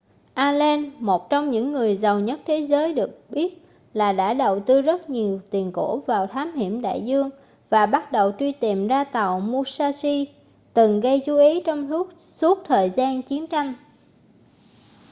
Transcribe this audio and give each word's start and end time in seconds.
allen 0.33 0.91
một 0.99 1.29
trong 1.29 1.51
những 1.51 1.71
người 1.71 1.97
giàu 1.97 2.19
nhất 2.19 2.39
thế 2.45 2.57
giới 2.59 2.93
được 2.93 3.29
biết 3.31 3.61
là 3.93 4.13
đã 4.13 4.33
đầu 4.33 4.59
tư 4.59 4.81
rất 4.81 5.09
nhiều 5.09 5.41
tiền 5.51 5.71
của 5.71 6.01
vào 6.07 6.27
thám 6.27 6.51
hiểm 6.53 6.81
đại 6.81 7.01
dương 7.05 7.29
và 7.69 7.85
bắt 7.85 8.11
đầu 8.11 8.31
truy 8.39 8.51
tìm 8.51 8.87
ra 8.87 9.03
tàu 9.03 9.39
musashi 9.39 10.27
từng 10.73 10.99
gây 10.99 11.23
chú 11.25 11.37
ý 11.37 11.61
trong 11.65 11.89
suốt 12.17 12.59
thời 12.67 12.89
gian 12.89 13.21
chiến 13.21 13.47
tranh 13.47 13.73